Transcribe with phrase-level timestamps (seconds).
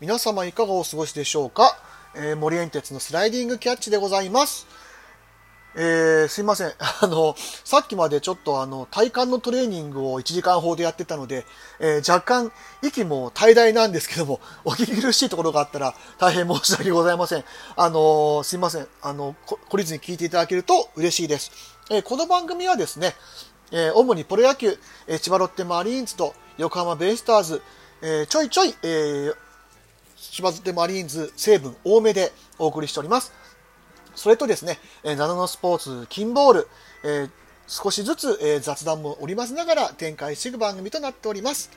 [0.00, 1.76] 皆様いかがお過ごしでしょうか、
[2.14, 4.68] えー、森園鉄のスライディングキャッチでございます。
[5.74, 6.72] えー、すいません。
[6.78, 7.34] あの、
[7.64, 11.44] さっきまでちょっとあの、体幹のトレーニングを1時間ほどやってたので、
[11.80, 17.44] えー、若干、息も怠大なんですけども、 お聞き苦しいところがあったら、大変申し訳ございません。
[17.74, 18.86] あのすいません。
[19.02, 19.34] あの、
[19.68, 21.50] 懲りずに聞いていただけると嬉しいです。
[21.90, 23.16] えこの番組はですね、
[23.72, 24.78] え主にプロ野球、
[25.08, 27.62] え千葉ロッテマリーンズと横浜ベイスターズ、
[28.00, 29.47] えちょいちょい、え千
[30.42, 33.32] 葉ロッテマリーンズ成分多めでお送りしております。
[34.14, 36.68] それとですね、えー、ナノのスポーツ、金ボール、
[37.04, 37.30] えー、
[37.66, 41.70] 少しずつ、えー、雑談も織り交ぜながら展開していく番組となっております。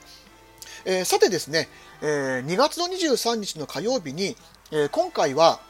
[0.84, 1.68] えー、さてですね、
[2.00, 4.36] えー、2月の23日の火曜日に、
[4.72, 5.60] えー、今回は、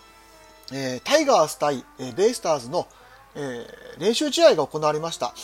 [0.72, 2.88] えー、タイガース対、えー、ベイスターズの、
[3.34, 5.34] えー、練習試合が行われました。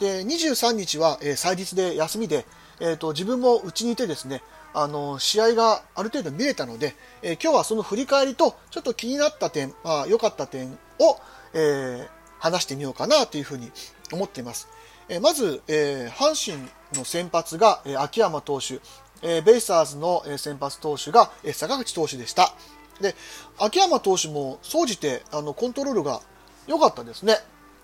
[0.00, 2.44] で、23日は、えー、祭日で休みで、
[2.80, 4.42] えーと、自分もうちにいてですね、
[4.74, 11.18] あの試合がある程度見れたので、えー、今日はその振り返りとちょっと気になった点、まあ、良かった点を、
[11.54, 13.70] えー、話してみようかなというふうに
[14.12, 14.68] 思っています。
[15.08, 18.80] えー、まず、え阪神の先発が、え秋山投手、
[19.22, 22.54] えベイスターズの先発投手が、え坂口投手でした。
[23.00, 23.14] で
[23.58, 26.20] 秋山投手も総じてあのコントロールが
[26.66, 27.36] 良かったですね。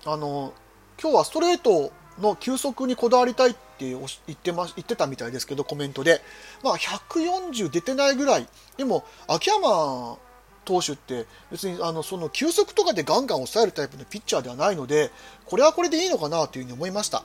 [0.05, 0.53] あの
[1.01, 6.21] 今日はストレートの球速にこだわりたいっって言ってま言ってたみたいですけどコメントで、
[6.63, 8.47] まあ、140出てないぐらい。
[8.77, 10.17] でも秋山
[10.65, 15.09] 投手って別にあのその球速とかでガンガン抑えるタイプのピッチャーではないので
[15.45, 17.23] これはこれでいいのかなというふうに思いました。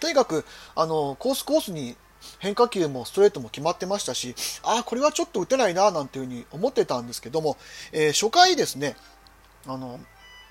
[0.00, 1.96] とにかくあのコースコースに
[2.38, 7.56] 変化球もストレートも決まってましたしああこれはちょっと打てないななんていうふうに思ってたんですけども、
[7.92, 8.96] えー、初回ですね
[9.66, 10.00] あの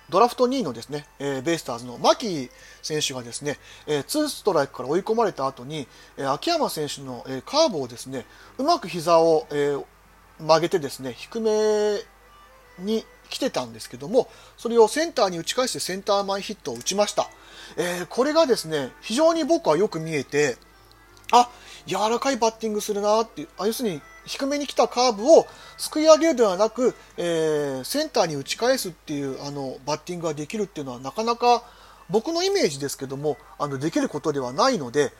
[0.09, 2.49] ドラフト2位のですね、えー、ベイスターズの牧
[2.81, 3.57] 選手がですね、
[3.87, 5.87] えー、2ストライクから追い込まれた後に、
[6.17, 8.25] えー、秋山選手の、えー、カーブをですね、
[8.57, 9.83] うまく膝を、えー、
[10.39, 11.99] 曲げてですね、低め
[12.79, 17.29] に来てたんですけども、それをセンターに打ち返してセンター前ヒットを打ちました。
[17.75, 20.55] えー、これがですね、非常に僕はよく見えて、
[21.31, 21.49] あ、
[21.85, 31.63] 柔らかいバッティングするなっていう、あ要するに低めに来たカーブをすくい上げるではなく、えー、センターに打ち返すっていうあのバッティングができるっていうのはなかなか
[32.09, 35.11] 僕のイメージですけどもあのできることではないので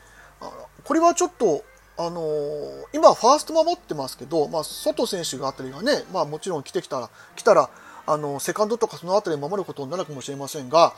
[0.84, 1.64] これはちょっと
[2.00, 7.70] あのー、今ファースト守ってますけど、まあ、外選手があたりがね、まあ、もちろん来てきたら来たら
[8.06, 10.94] あのセカンドとかその辺り守ることになるかもしれませんが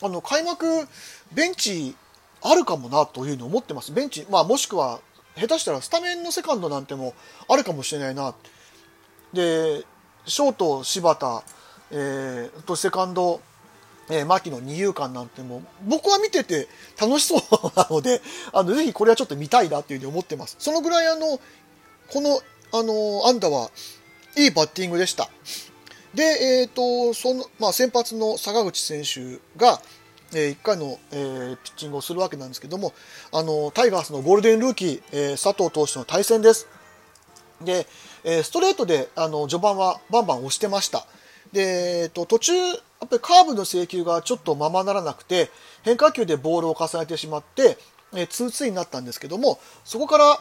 [0.00, 0.66] あの開幕
[1.32, 1.96] ベンチ
[2.40, 3.90] あるかもなというふうに思ってます。
[3.90, 5.00] ベンチ、まあ、もしくは
[5.36, 7.14] 下手したらスタメンのセカンドなんても
[7.48, 8.34] あるかもしれないな。
[9.32, 9.84] で
[10.26, 11.42] ショート柴田、
[11.90, 13.40] えー、とセカンド、
[14.10, 16.68] えー、牧の二遊間なんても僕は見てて
[17.00, 17.40] 楽しそう
[17.76, 20.56] なのであのぜひこれはちょっと見たいなっていうふうに思ってます。
[20.58, 21.38] そのぐらいあの
[22.10, 22.40] この
[22.72, 23.70] あのアンダは
[24.36, 25.28] いいバッティングでした。
[26.14, 29.80] で、えーとそのまあ、先発の坂口選手が、
[30.34, 32.92] え1回の、えー、ピッチングをするわけなんですけども
[33.32, 36.68] あのタイガースのゴールデンルーキー、えー、佐藤投手の対戦です。
[37.62, 37.86] で、
[38.24, 41.06] えー、ストレートであの序盤はバンバン押してました。
[41.52, 42.74] で、えーと、途中や
[43.06, 45.50] っぱりカーブの制球がちょっとままならなくて
[45.82, 47.78] 変化球でボールを重ねてしまって、
[48.14, 50.40] えー、2-2になったんですけどもそこから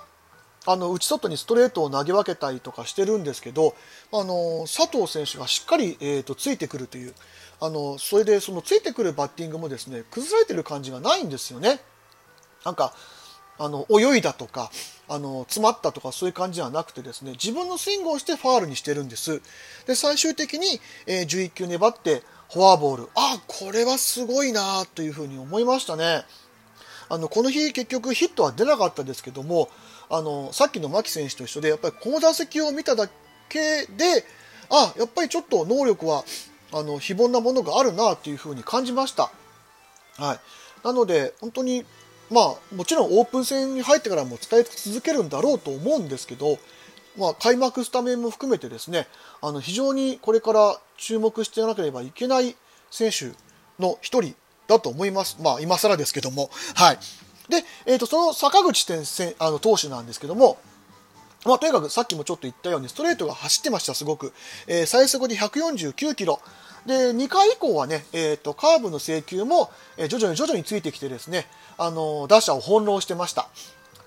[0.65, 3.75] あの内外にストレートを投げ分けたりとかしてるんですけど
[4.13, 7.13] あの佐藤選手がしっかり、えーとついてくるという
[7.63, 11.79] あのそれでそのついてくるバッティングもですね崩されてる感じがないんですよね。
[12.65, 12.93] なんか
[13.57, 14.69] あの泳いだとか
[15.07, 19.41] あの詰まったとかそういう感じではなくてですね自分のスイングをしてファールにしてるんです。
[19.87, 23.09] で最終的に、えー、11球粘ってフォアボール。
[23.15, 26.25] あこれはすごいなというふうに思いましたね。
[27.07, 29.69] あのこの日結局ヒットは出なかったですけども
[30.09, 33.07] あのさっきの牧選手と一緒でやっぱりこの打席を見ただ
[33.47, 34.25] けで
[34.69, 36.25] あやっぱりちょっと能力は
[36.73, 39.31] あの非凡なものがあるなというふうに感じました。
[40.17, 40.39] はい、
[40.83, 41.85] なので本当に
[42.29, 46.57] まあもちろんオープン戦に入ってからも伝え続けるんだろうと思うんですけど、
[47.17, 49.07] まあ、開幕スタメンも含めてですね
[49.41, 52.55] あの非常にこれから注目していかなければいけない
[52.89, 53.31] 選手
[53.81, 54.35] の一人
[54.67, 55.37] だと思います。
[55.41, 56.49] まあ今更ですけども。
[56.75, 56.99] はい。
[57.49, 60.57] で、えー、とその坂口先あの投手なんですけども、
[61.45, 64.33] まあ、とにかくさっきもちょっと言ったようにストレートが走ってました、すごく。
[64.67, 66.39] えー、最速で149キロ。
[66.85, 71.45] で、2回以降はね、え、ー、と、カーブの制球も、え、徐々に徐々についてきてですね、
[71.77, 73.47] あの、打者を翻弄してました。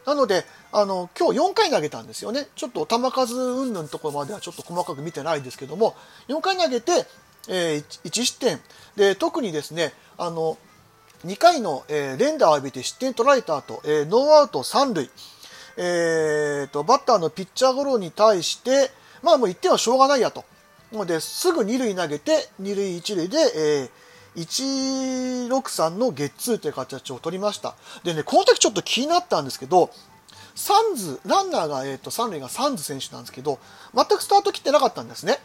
[0.04, 2.46] なので、あの、今日4回投げたんですよね。
[2.54, 5.96] ちょっと球数云々のところまではちょっと細かく見てないですけども、
[6.28, 6.92] 4回投げて、
[7.48, 8.60] えー、1失点。
[8.94, 10.58] で、特にですね、あの、
[11.24, 15.10] 2回の、えー、連打を浴びて失点取られた後、え、ノーアウト3塁。
[15.76, 18.90] えーと、バッターのピッチャーゴロに対して、
[19.22, 20.44] まあもう1点はしょうがないやと。
[20.92, 27.74] ので、すぐ2塁投げて、2塁1塁で、えー、163のゲッツーという形を取りました。
[28.04, 29.90] でね、この時ちょっと気になったんですけど、
[30.54, 33.58] サンズ、ランナーが、えーと、三塁がサンズ選手なんですけど、
[33.94, 35.38] 全くスタート切ってなかったんですね。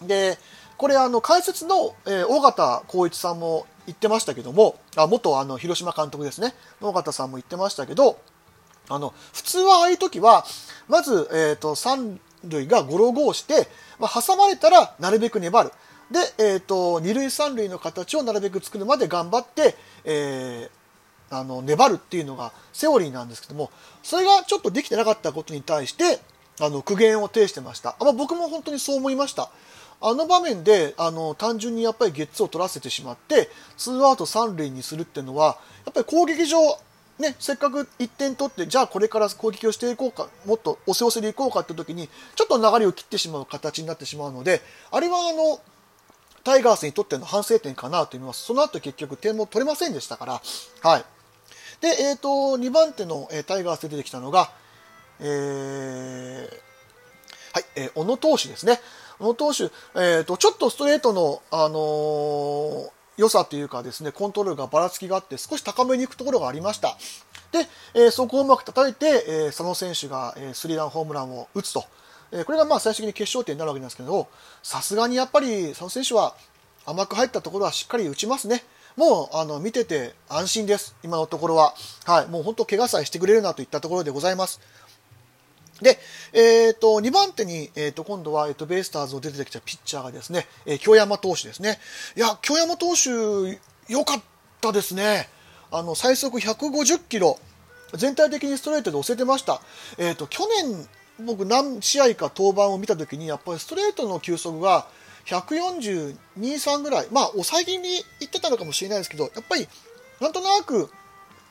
[0.00, 0.38] で、
[0.78, 8.18] これ、あの、解説の、えー、尾形光一さんも言ってましたけども、あ元あの広島監督ですね、尾形さんも言ってましたけど、
[8.88, 10.44] あの普通はああいう時は、
[10.88, 13.68] まず、えーと、三塁がゴロゴーして、
[13.98, 15.70] まあ、挟まれたらなるべく粘る。
[16.10, 19.74] で、えーと、二塁三塁の形をなるべく作るまで頑張って、
[20.04, 23.70] えー、あの粘るっていうのがセオリーなんですけども
[24.02, 26.20] それがちょっとできてなかったことに対して
[26.60, 29.50] あの苦言を呈してました、まあ、僕も本当にそう思いました
[30.02, 33.48] あの場面であの単純にやっぱりゲッツを取らせてしまって
[33.78, 36.58] ツーアウト三塁にするっていうのはやっぱり攻撃上
[37.18, 44.60] ね、せっかく1点取ってじゃあこれから攻撃をしていこうかもっと押せ押せでいこうかって時にちょっと流れを切ってしまう形になってしまうので
[44.90, 45.60] あれはあの
[46.44, 48.44] タイガースにとっての反省点かなと思います。
[48.44, 50.42] その後結局点も取れませんでしたから。
[50.82, 51.04] はい。
[51.80, 52.28] で、えっ、ー、と、
[52.58, 54.50] 2番手の、えー、タイガースで出てきたのが、
[55.20, 56.46] えー、
[57.54, 58.80] はい、えー、小野投手ですね。
[59.18, 62.90] 小野投手、えっ、ー、と、ちょっとストレートの、あのー、
[63.22, 66.96] 良さというかですね、コントロールがばらつきがあって、少し高めに行くところがありました。
[67.52, 71.84] で、えー、そこをうまく叩いて、えー、佐野選手が、えー、スリーランホームランを打つと。
[72.32, 74.26] えこれがまあ最終的に決勝点になるわけなんですけど、
[74.62, 76.34] さすがにやっぱり佐野選手は
[76.86, 78.64] 甘く入ったところはしっかり打ちますね。
[78.96, 81.74] もうあの見てて安心です、今のところは。
[82.04, 84.60] はい、もう本当、怪我さえしてくれるなといったところでございます。
[85.80, 85.98] で、
[86.32, 91.78] えーと、2番手に、えーと、今度は、えーと、ベイスターズを出てきたピッチャーがですね、えー、京山投手ですね。
[92.16, 93.10] いや、京山投手、
[93.88, 94.22] 良かっ
[94.60, 95.28] たですね。
[95.70, 97.38] あの最速150キロ、
[97.94, 99.62] 全体的にストレートで押せてました。
[99.98, 100.86] えーと去年
[101.24, 104.86] 僕何試合か登板を見た時にやっぱりストレートの球速が
[105.26, 109.68] 142、3ぐらい、まあ、抑え気味にいってたのかもしれないですけど、やっぱり、
[110.20, 110.90] なんとなく、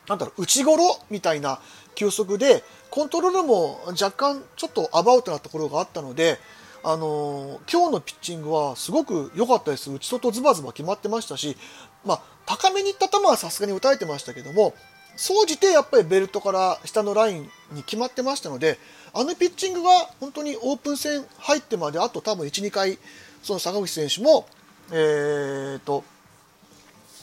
[0.08, 1.60] なんだろう、内頃みたいな
[1.94, 6.38] 球速で、コントロールも若干ちょっとアバウトなところがあったので、
[6.84, 9.90] あのー、今日のピッチングはすごく良かったです。
[9.90, 11.56] 内外ズバズバ決まってましたし、
[12.04, 14.74] まあ、高めにいった球はさすがに打たれてましたけども、
[15.16, 18.78] 総じてやっぱりベルトから下のラインに決まってましたので、
[19.14, 19.90] あのピッチングが
[20.20, 22.98] 本当にオープン戦入ってまであと多分1、2回、
[23.42, 24.46] その坂口選手も、
[24.90, 26.02] えーと、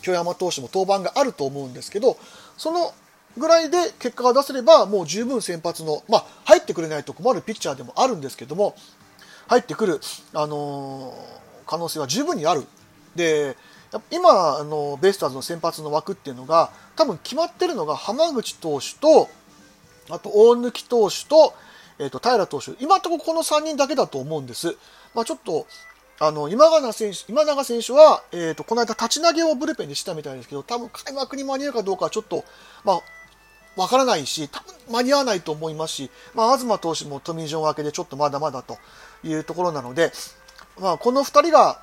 [0.02, 2.18] 京山投手も登板があると思うんですけど、
[2.58, 2.94] その
[3.38, 8.76] ぐらいで結果が出せれば、もう十分先発の、まあ、入ってくれないと困るピッチャーでもあるんですけども、
[9.48, 10.00] 入ってくる、
[10.34, 11.16] あのー、
[11.66, 12.66] 可能性は十分にある。
[13.16, 13.56] で、
[14.12, 19.30] 今、あのベイスターズの先発の枠っていうのが、多分決まってるのが浜口投手と、
[20.10, 21.54] あと大貫投手と、
[22.00, 24.76] えーと、平投手、今のところこの3人だけだと思うんです。
[25.16, 25.66] まあ、ちょっと
[26.22, 32.44] あの今永選手今永選手は、えーと、この間、立ち投げをブルペンでしたみたいですけど、多分開幕に間に合うかどうかはちょっと、
[32.84, 33.02] まあ、
[33.80, 38.78] わからないし、多分間に合わないと思いますし、まあ、東投手もトミー・ジョン明けでちょっとまだまだと
[39.24, 40.12] いうところなので、
[40.80, 41.82] まあ、この2人が、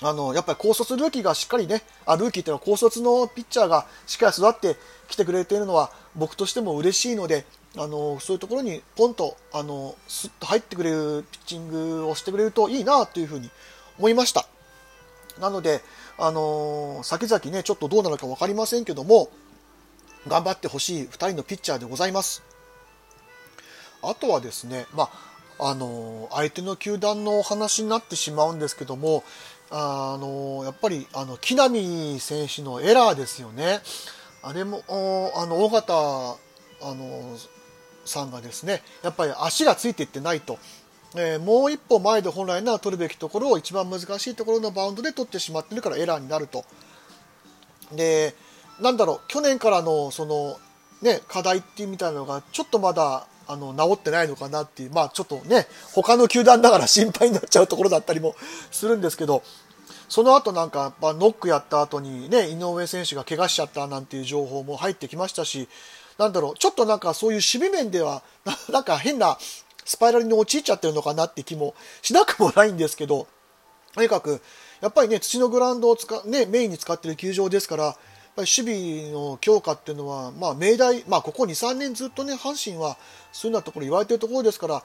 [0.00, 4.76] あのやっぱり高卒ルーキーがしっかりね、あルーキーっていうのは高卒のピッチャーがしっかり育って
[5.08, 7.44] きてくれているのは僕としても嬉しいので、
[7.76, 13.50] あのそういうところにポンとあのスッと入ってくれるピッチングをしてくれるといいなというふうに
[13.98, 14.46] 思いました。
[15.40, 15.80] なので、
[16.16, 19.30] あの先々ね、ちょっとどうなるか分かりませんけども、
[20.28, 22.42] 頑張ってほしい2人のピッチャーでございます。
[24.02, 25.10] あとはですね、ま
[25.58, 29.24] あ、あの相手の球団のお話になってしまうんですけども、
[29.70, 33.80] あのやっぱりあの木浪選手のエラーですよね。
[34.42, 34.82] あれも
[35.36, 37.36] あの尾形あの
[38.04, 40.58] さんがですねやっぱり足がついていってないと、
[41.16, 46.64] えー、もう一歩前で本来なら取るべきところを一番難しいところのバウンドで取ってしまってるからエラーになると。
[47.92, 48.34] で
[48.80, 50.58] なんだろう去年からのその、
[51.02, 58.34] ね、課題っていうみたいなのがちょっとまだあの治ってないのかなっていう、まあ、ちょっとね他の球団だから心配になっちゃうところだったりも
[58.70, 59.42] するんですけど
[60.08, 65.68] その後なんかやっぱノックやった後にね井上選手が怪我しちゃったなんていう情報も入ってきましたし
[66.18, 68.22] なんだろう、ちょっとなんかそういう守備面では、
[68.70, 69.38] なんか変な
[69.84, 73.28] スパイラルに陥っちゃってるのかなって気もしなくもないんですけど、
[73.94, 74.42] とにかく、
[74.80, 77.96] やっぱりね、土のグラウンドを使、ね、メインに使ってる球場ですから、
[78.38, 82.96] ぱり守備の強化っていうのは、まあ、明大、まあ、ここ2、3年ずっとね、阪神は
[83.32, 84.84] そういうようなところ言われてるところですから、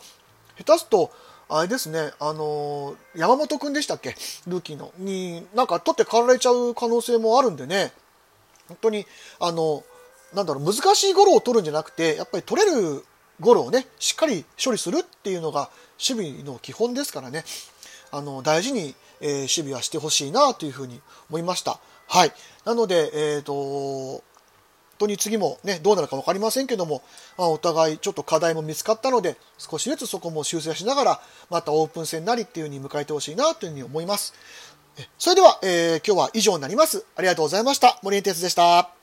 [0.57, 1.11] 下手すと、
[1.49, 4.15] あれですね、あのー、山本君でしたっけ、
[4.47, 7.91] ルーキーの、に、なんか取って代わられちゃう可能性もあるんでね、
[8.67, 9.05] 本当に、
[9.39, 9.83] あの、
[10.33, 13.05] なんだろう、難しいゴロを取るんじゃなくて、やっぱり取れる
[13.39, 15.69] ゴロをね、しっかり処理するっていうのが
[15.99, 17.43] 守備の基本ですからね、
[18.09, 21.79] あの、大事に、えー、守備はしてほしいなというふうに思いました。
[22.07, 22.31] はい。
[22.65, 24.21] なので、えっ、ー、と、本
[24.99, 27.01] 当に次もね、どうなるか分かりませんけども、
[27.37, 34.33] まあ、お互いちょっと課題も見つかったので、少しずつそこも修正しながら、またオープン戦なりっていう風に迎えてほしいなというふうに思います。
[35.17, 37.05] それでは、えー、今日は以上になります。
[37.15, 37.99] ありがとうございました。
[38.03, 39.02] 森江哲でした。